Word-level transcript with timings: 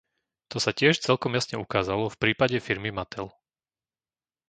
To 0.51 0.57
sa 0.65 0.71
tiež 0.79 0.95
celkom 1.07 1.31
jasne 1.39 1.55
ukázalo 1.65 2.05
v 2.09 2.17
prípade 2.23 2.57
firmy 2.67 2.89
Mattel. 2.97 3.27